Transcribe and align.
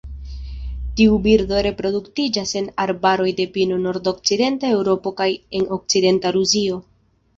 Tiu 1.01 1.17
birdo 1.25 1.59
reproduktiĝas 1.67 2.53
en 2.61 2.69
arbaroj 2.85 3.27
de 3.41 3.47
pino 3.59 3.77
de 3.79 3.83
nordokcidenta 3.91 4.73
Eŭropo 4.79 5.15
kaj 5.21 5.29
en 5.61 5.69
okcidenta 5.77 6.33
Rusio. 6.39 6.81